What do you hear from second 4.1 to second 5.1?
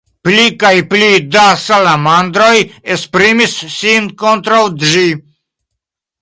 kontraŭ ĝi.